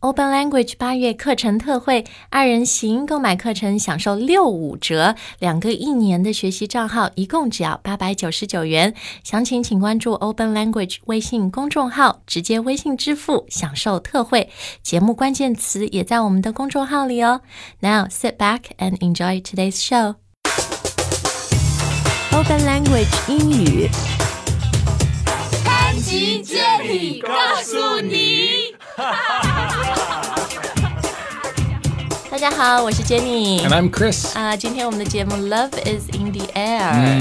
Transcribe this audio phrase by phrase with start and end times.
[0.00, 8.94] Open Language 八月课程特惠，二人行购买课程享受六五折，两个一年的学习账号一共只要八百九十九元。
[9.24, 14.48] 详情请关注 Open Language 微信公众号，直接微信支付享受特惠。
[14.84, 17.40] 节目关键词也在我们的公众号里哦。
[17.80, 20.14] Now sit back and enjoy today's show.
[22.30, 23.90] Open Language 英语。
[25.64, 27.32] 潘吉接力告
[27.64, 28.77] 诉你。
[32.29, 33.61] 大家好，我是 Jenny。
[33.61, 34.37] And I'm Chris.
[34.37, 37.19] 啊、今天我们的节目《Love Is in the Air》、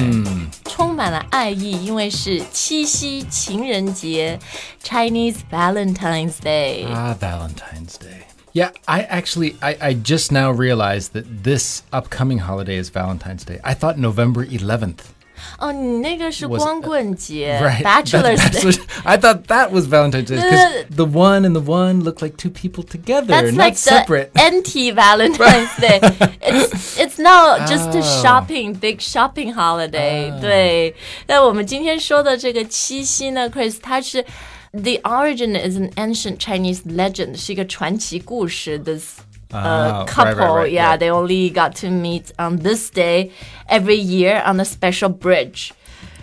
[0.64, 4.38] 充满了爱意，因为是七夕情人节
[4.82, 6.86] （Chinese Valentine's Day）。
[6.86, 8.24] Ah, Valentine's Day.
[8.54, 13.60] Yeah, I actually I, I just now realized that this upcoming holiday is Valentine's Day.
[13.62, 15.12] I thought November 11th.
[15.58, 17.82] 哦，你那个是 Was- 光棍节 Right.
[17.82, 18.64] ，Bachelor's That- that's Day。
[18.64, 22.36] what- I thought that was Valentine's Day because the one and the one look like
[22.36, 24.30] two people together, That's not like the separate.
[24.34, 26.00] anti Valentine's Day.
[26.40, 30.32] It's it's not just a shopping big shopping holiday.
[30.40, 30.94] 对，
[31.26, 34.24] 那我们今天说的这个七夕呢，Chris，它是
[34.72, 38.78] the origin is an ancient Chinese legend，是一个传奇故事。
[38.78, 39.18] This
[39.53, 40.97] uh, right, couple, right, right, yeah, yeah.
[40.97, 43.31] they only got to meet on this day
[43.69, 45.73] every year on a special bridge.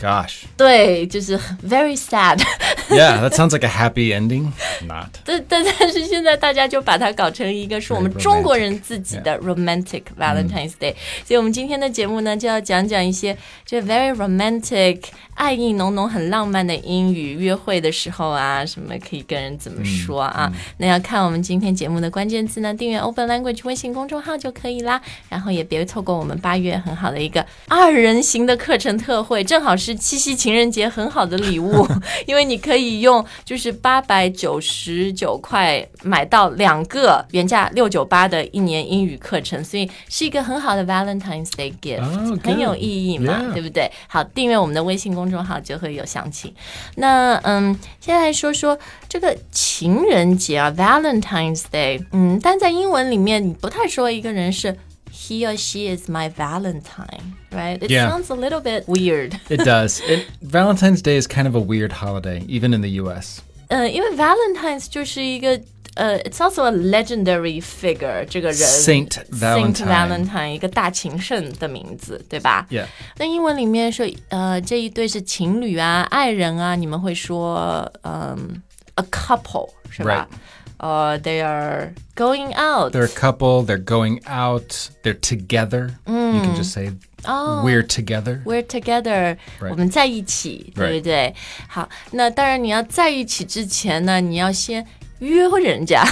[0.01, 0.43] Gosh.
[0.55, 2.41] 对，就是 very sad。
[2.89, 4.53] Yeah, that sounds like a happy ending.
[4.87, 5.09] Not.
[5.25, 15.01] 但但但是现在大家就把它搞成一个是我们 Very 中国人自己的 romantic Valentine's Day，、所以我们今天的节目呢就要讲讲一些就 very romantic
[15.33, 20.49] 爱意浓浓、很浪漫的英语，约会的时候啊，什么可以跟人怎么说啊？
[20.77, 25.01] 那要看我们今天节目的关键字呢，订阅 Open Language 微信公众号就可以啦。
[25.27, 31.84] 然后也别错过我们八月很好的一个二人行的课程特惠，正好是 七夕情人节很好的礼物，
[32.28, 43.90] 因为你可以用就是八百九十九块买到两个原价六九八的一年英语课程，所以是一个很好的 Valentine's Day gift，、Oh, 很有.意义嘛.对不对？
[44.06, 46.54] 好，订阅我们的微信公众号就会有详情。
[46.96, 48.78] 那嗯，现在来说说
[49.08, 52.04] 这个情人节啊，Valentine's Day。
[52.12, 54.76] 嗯，但在英文里面，你不太说一个人是
[55.13, 57.81] he or she is my Valentine。Right?
[57.81, 58.09] It Yeah.
[58.09, 59.39] sounds a little bit weird.
[59.49, 60.01] It does.
[60.07, 63.39] It, Valentine's Day is kind of a weird holiday, even in the US.
[63.69, 65.59] 呃，因为 Valentine's 就是一个
[65.95, 69.87] 呃，it's also a legendary figure，这个人 Saint Saint Valentine.
[70.27, 72.85] Valentine 一个大情圣的名字，对吧 Yeah.
[73.17, 78.61] 那英文里面说，呃，这一对是情侣啊、爱人啊，你们会说，嗯，
[78.95, 80.27] a couple 是吧？
[80.29, 80.37] 呃、
[80.83, 82.93] t h e y are going out。
[82.93, 85.95] They're a couple, they're going out, they're together.
[86.05, 86.93] You can just say,
[87.25, 88.41] we're together.
[88.45, 89.71] We're together，、 Right.
[89.71, 91.35] 我们在一起，对不对
[91.67, 94.85] 好，那当然你要在一起之前呢，你要先
[95.19, 96.05] 约人家，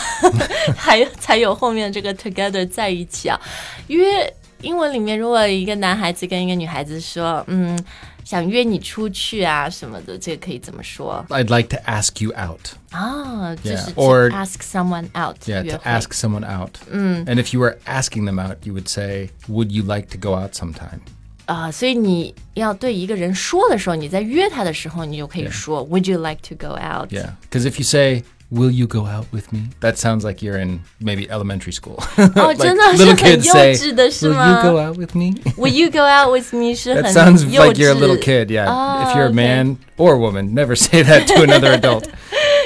[0.75, 3.39] 还有才有后面这个 together 在一起啊。
[3.88, 7.78] 约 英文里面，如果一个男孩子跟一个女孩子说，嗯，
[8.23, 12.59] 想约你出去啊什么的，这个可以怎么说 I'd like to ask you out.
[12.91, 13.55] 啊？
[13.57, 16.72] 就是 Yeah, or- to ask someone out， Yeah, 约 to 会 ask someone out.
[16.91, 20.35] And if you were asking them out, you would say, Would you like to go
[20.35, 21.00] out sometime?
[21.45, 27.09] 啊、所以你要对一个人说的时候，你在约他的时候，你就可以说 Would you like to go out？
[27.09, 27.29] Yeah.
[27.50, 29.63] Because if you say, Will you go out with me?
[29.81, 31.97] That sounds like you're in maybe elementary school.
[32.16, 34.97] 哦， Like 真 的是 little 很 kids 幼 say, 稚的是 Will 吗 you go out
[34.97, 35.33] with me?
[35.57, 38.16] ？Will you go out with me 是 That 很 sounds 幼 like you're a little
[38.16, 38.50] 稚 kid.
[38.50, 38.67] Yeah.
[38.69, 39.31] Oh, if you're okay.
[39.31, 42.07] a man or a woman, never say that to another adult.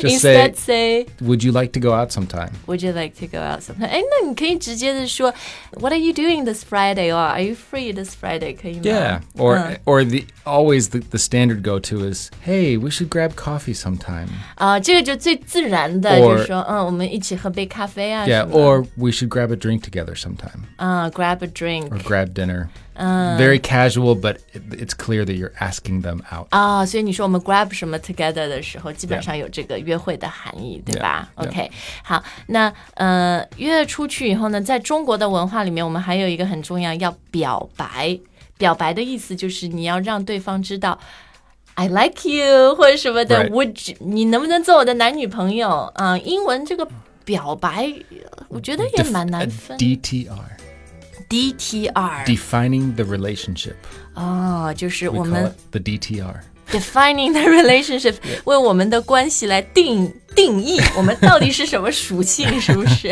[0.02, 2.52] Just say, Instead say Would you like to go out sometime?
[2.68, 3.88] Would you like to go out sometime？
[3.88, 5.32] 哎，那你可以直接的说
[5.80, 8.56] What are you doing this Friday？or Are you free this Friday？
[8.60, 9.20] 可以吗 Yeah.
[9.38, 9.76] Or Uh.
[9.86, 14.28] or the always the, the standard go to is, Hey, we should grab coffee sometime.
[14.56, 18.40] 啊，这个就最自然的， Or- 就是说，嗯，我们一起喝杯咖啡啊 Yeah.
[18.42, 20.64] 什么的 Or we should grab a drink together sometime.
[20.78, 22.68] 啊，grab a drink or grab dinner.
[22.96, 26.48] Very casual, but it, it's clear that you're asking them out.
[26.52, 31.48] 啊，所以你说我们 grab 什么 together 的时候，基本上有这个约会的含义，对吧 Yeah, yeah.
[31.48, 31.72] OK，
[32.04, 38.20] 好，那呃约出去以后呢，在中国的文化里面，我们还有一个很重要，要表白。
[38.58, 41.00] 表白的意思就是你要让对方知道。
[41.74, 43.50] I like you 或者什么的 Right.
[43.50, 45.92] would you, 你能不能做我的男女朋友？
[45.96, 46.88] 啊、英文这个
[47.24, 47.92] 表白，
[48.50, 49.78] 我觉得也 Def- 蛮难 a 分。
[49.80, 50.30] DTR,
[51.30, 53.76] DTR defining the relationship.
[54.16, 56.36] 哦，就是 We 我 call 们 it the DTR.
[56.72, 58.16] defining the relationship，
[58.46, 63.10] 为我们的关系来定定义我们到底是什么属性，是不是？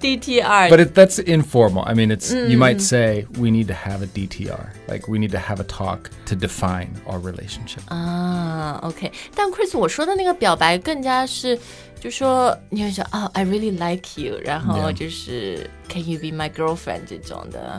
[0.00, 0.70] DTR。
[0.70, 1.82] But it, that's informal.
[1.82, 5.32] I mean, it's you might say we need to have a DTR, like we need
[5.32, 7.82] to have a talk to define our relationship.
[7.88, 11.58] 啊，OK，但 Chris 我说的那个表白更加是，
[12.00, 14.92] 就说你会说哦，I really like you，然后 Yeah.
[14.94, 17.78] 就是 Can you be my girlfriend 这种的。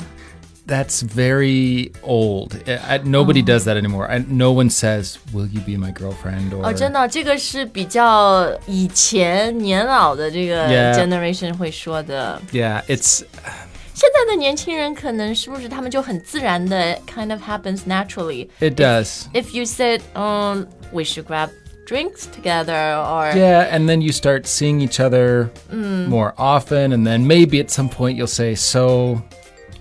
[0.67, 2.55] That's very old.
[2.67, 4.09] I, I- nobody does that anymore.
[4.09, 10.93] I, no one says, "Will you be my girlfriend?" Or 哦，真的，这个是比较以前年老的这个 Yeah.
[10.95, 12.39] generation 会说的。
[12.53, 13.23] yeah, it's
[13.93, 18.47] 现在的年轻人可能是不是他们就很自然的 kind of happens naturally。
[18.59, 19.25] it does.
[19.33, 21.49] If you said, um, we should grab
[21.85, 27.27] drinks together, or Yeah, and then you start seeing each other more often, and then
[27.27, 29.21] maybe at some point you'll say, "So,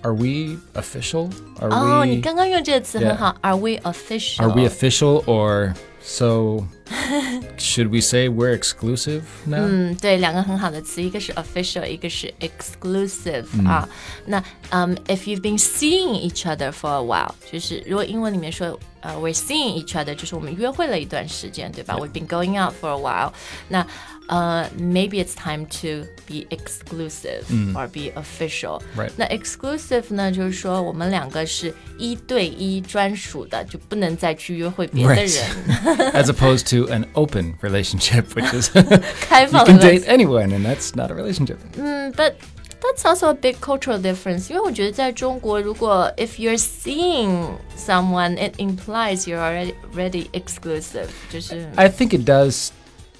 [0.05, 1.29] are we official?
[1.59, 3.09] Are 哦，你 we 刚刚用这个词 Yeah.
[3.09, 3.35] 很好。
[3.41, 4.41] Are we official？
[4.41, 5.73] are we official or
[6.05, 6.65] so?
[7.57, 13.87] should we say we're exclusive now?" 嗯，对，两个很好的词，一个是 official，一个是 exclusive、啊。
[14.25, 21.97] 那嗯、i f you've been seeing each other for a while，就是如果英文里面说呃、we're seeing each other，就是我们约会了一段时间，对吧？
[21.97, 23.31] We've been going out for a while。
[23.69, 23.85] 那
[24.27, 28.79] 呃、maybe it's time to be exclusive、or be official。
[28.95, 29.11] Right.
[29.17, 35.94] 那 exclusive 呢，就是说我们两个是一对一专属的，就不能再去约会别的 Right.
[35.95, 36.11] 人。
[36.13, 38.69] As opposed to an open relationship, which is
[39.21, 41.57] 开 you 放的 can 关 date 系 anyone, and that's not a relationship.
[41.77, 42.33] 嗯，but
[42.81, 44.49] that's also a big cultural difference。
[44.49, 51.69] 因为我觉得在中国，如果 if you're seeing someone, it implies you're already already exclusive，就是。
[51.75, 52.69] I think it does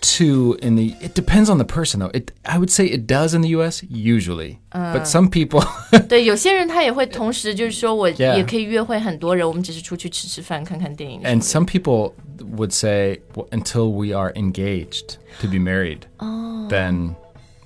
[0.01, 2.10] too in the it depends on the person though.
[2.12, 4.57] It I would say it does in the US usually.
[4.72, 5.63] but some people
[6.10, 8.38] 对，有些人他也会同时就是说我 Yeah.
[8.38, 11.22] 也可以约会很多人，我们只是出去吃吃饭、看看电影。
[11.22, 12.13] and some people
[12.48, 16.69] would say well, until we are engaged to be married, oh.
[16.69, 17.16] then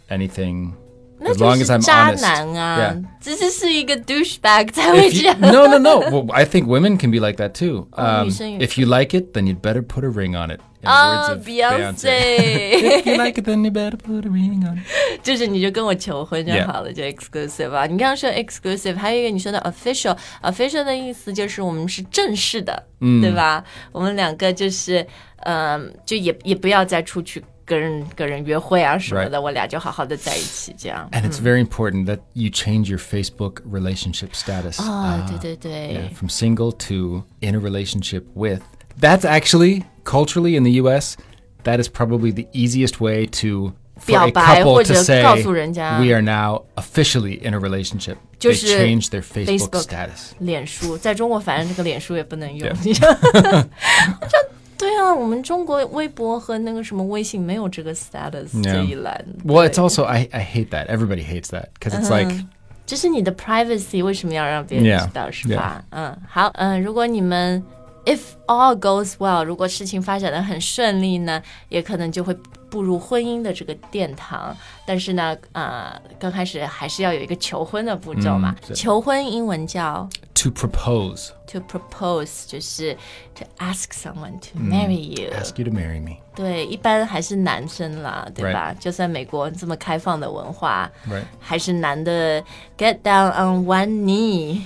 [0.08, 0.76] anything.
[1.22, 2.24] As long as I'm honest.
[2.24, 3.00] Yeah.
[4.06, 4.72] douchebag
[5.40, 5.98] no, no, no.
[6.10, 7.88] Well, I think women can be like that too.
[7.92, 10.62] Um, if you like it, then you'd better put a ring on it.
[10.79, 11.93] In the 啊 words of Beyonce.
[11.95, 15.23] ，Beyonce， if you like it, then you better put a ring on it.
[15.23, 16.67] 就是你就跟我求婚就 Yeah.
[16.67, 17.85] 好了就 exclusive 啊。
[17.85, 23.63] 你刚刚说 exclusive，还有一个你说的 official，official 的意思就是我们是正式的，对吧？
[23.91, 25.05] 我们两个就是，
[25.43, 31.09] 嗯、就也也不要再出去跟人跟人约会啊什么的，我俩就好好的在一起这样。
[31.11, 34.79] And it's very important that you change your Facebook relationship status.
[34.79, 38.61] 哦，对对对 Yeah, from single to in a relationship with.
[38.99, 41.15] That's actually culturally in the US,
[41.63, 45.23] that is probably the easiest way to for a 表白 couple 或 to 者 say
[45.23, 45.99] 告诉人家。
[45.99, 48.17] we are now officially in a relationship.
[48.37, 50.31] 就 They 是 change their Facebook, Facebook status.
[50.39, 52.69] 脸书在中国，反正这个脸书也不能用。
[52.69, 52.75] Yeah.
[52.83, 54.37] 你知道这
[54.77, 58.63] 对啊，我们中国微博和那个什么微信没有这个 status Yeah.
[58.63, 59.25] 这一栏。
[59.45, 60.87] Well, 对 it's also I, I hate that.
[60.87, 62.45] Everybody hates that because it's like
[62.85, 67.63] 这是你的 privacy，为什么要让别人 Yeah, 知道是吧嗯，好，嗯，如果你们
[68.04, 72.34] If all goes well，如果事情发展的很顺利呢，也可能就会
[72.70, 74.56] 步入婚姻的这个殿堂。
[74.86, 78.54] 但是呢，呃，刚开始还是要有一个求婚的步骤嘛。
[78.68, 82.96] 嗯求婚英文叫 to propose, to propose，就是
[83.34, 85.30] to ask someone to marry you。
[85.32, 86.16] ask you to marry me.
[86.34, 90.88] 对，一般还是男生啦，对吧就算美国这么开放的文化.
[91.38, 92.42] 还是男的
[92.78, 94.62] get down on one knee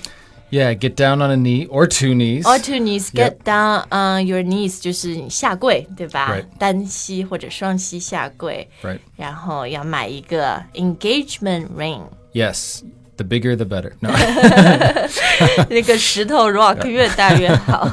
[0.52, 2.44] Yeah, get down on a knee or two knees.
[2.44, 3.44] or two knees, get Yep.
[3.44, 6.46] down on your knees，就是你下跪，对吧 Right.
[6.58, 8.98] 单膝或者双膝下跪， Right.
[9.16, 12.02] 然后要买一个 engagement ring，
[12.34, 12.82] Yes.
[13.18, 13.92] The bigger the better.
[14.00, 14.10] No.
[15.70, 17.88] 那个石头 rock 越大越好。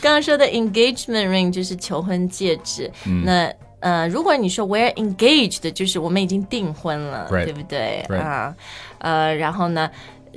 [0.00, 3.52] 刚刚说的 engagement ring 就是求婚戒指，嗯那。
[3.80, 7.46] 呃，如果你说 we're engaged，就是我们已经订婚了 Right.
[7.46, 8.20] 对不对 Right.
[8.20, 8.54] 啊？
[8.98, 9.90] 呃，然后呢，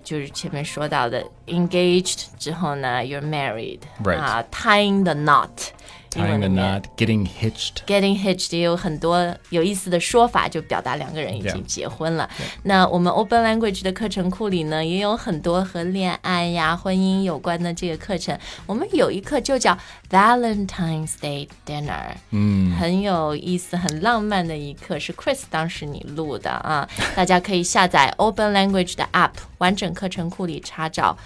[0.03, 4.17] 就是前面说到的 engaged 之后呢，you're married， Right.
[4.19, 5.69] 啊，tying the knot，
[6.16, 7.84] 英 Tying 文 the 里面 knot, getting hitched.
[7.86, 12.28] Getting hitched 也有很多有意思的说法，就表达两个人已经.结婚了。
[12.64, 18.36] 那我们 Open Language 的课程库里呢，也有很多和恋爱呀、婚姻有关的这个课程。
[18.66, 19.78] 我们有一课就叫
[20.10, 26.88] Valentine's Day Dinner，嗯，很有意思、很浪漫的一课，是 Chris 当时你录的啊。
[27.14, 31.16] 大家可以下载 Open Language 的 App，完整课程库里查找。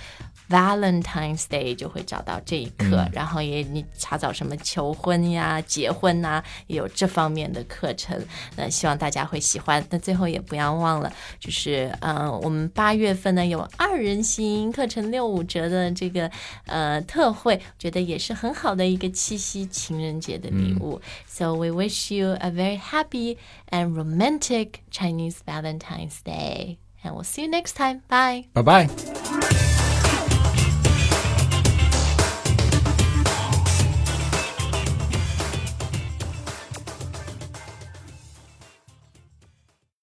[0.48, 8.20] Valentine's Day 就会找到这一课，然后也你查找什么求婚呀、结婚呐、也有这方面的课程。
[8.56, 9.84] 那希望大家会喜欢。
[9.90, 16.30] 那最后也不要忘了，就是嗯、呃我们八月份呢有二人行课程六五折的这个
[16.66, 21.00] 呃特惠，觉得也是很好的一个七夕情人节的礼物。
[21.26, 23.38] So we wish you a very happy
[23.70, 26.78] and romantic Chinese Valentine's Day.
[27.02, 28.02] And we'll see you next time.
[28.08, 28.46] Bye.
[28.54, 29.23] Bye bye.